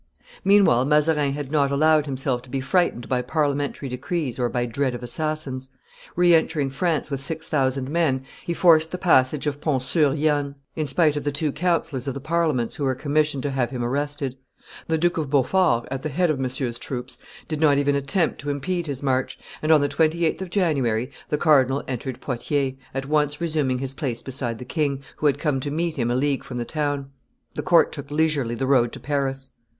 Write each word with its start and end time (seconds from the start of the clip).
Meanwhile 0.43 0.85
Mazarin 0.85 1.33
had 1.33 1.51
not 1.51 1.69
allowed 1.69 2.07
himself 2.07 2.41
to 2.41 2.49
be 2.49 2.59
frightened 2.59 3.07
by 3.07 3.21
parliamentary 3.21 3.87
decrees 3.87 4.39
or 4.39 4.49
by 4.49 4.65
dread 4.65 4.95
of 4.95 5.03
assassins. 5.03 5.69
Re 6.15 6.33
entering 6.33 6.71
France 6.71 7.11
with 7.11 7.23
six 7.23 7.47
thousand 7.47 7.87
men, 7.87 8.23
he 8.43 8.55
forced 8.55 8.89
the 8.91 8.97
passage 8.97 9.45
of 9.45 9.61
Pontsur 9.61 10.15
Yonne, 10.15 10.55
in 10.75 10.87
spite 10.87 11.15
of 11.15 11.23
the 11.23 11.31
two 11.31 11.51
councillors 11.51 12.07
of 12.07 12.15
the 12.15 12.19
Parliaments 12.19 12.77
who 12.77 12.83
were 12.83 12.95
commissioned 12.95 13.43
to 13.43 13.51
have 13.51 13.69
him 13.69 13.83
arrested; 13.83 14.35
the 14.87 14.97
Duke 14.97 15.19
of 15.19 15.29
Beaufort, 15.29 15.87
at 15.91 16.01
the 16.01 16.09
head 16.09 16.31
of 16.31 16.39
Monsieur's 16.39 16.79
troops, 16.79 17.19
did 17.47 17.59
not 17.61 17.77
even 17.77 17.93
attempt 17.93 18.41
to 18.41 18.49
impede 18.49 18.87
his 18.87 19.03
march; 19.03 19.37
and, 19.61 19.71
on 19.71 19.81
the 19.81 19.87
28th 19.87 20.41
of 20.41 20.49
January, 20.49 21.11
the 21.29 21.37
cardinal 21.37 21.83
entered 21.87 22.19
Poitiers, 22.19 22.73
at 22.95 23.05
once 23.05 23.39
resuming 23.39 23.77
his 23.77 23.93
place 23.93 24.23
beside 24.23 24.57
the 24.57 24.65
king, 24.65 25.03
who 25.17 25.27
had 25.27 25.37
come 25.37 25.59
to 25.59 25.69
meet 25.69 25.95
him 25.97 26.09
a 26.09 26.15
league 26.15 26.43
from 26.43 26.57
the 26.57 26.65
town. 26.65 27.11
The 27.53 27.61
court 27.61 27.91
took 27.91 28.09
leisurely 28.09 28.55
the 28.55 28.65
road 28.65 28.91
to 28.93 28.99
Paris. 28.99 29.51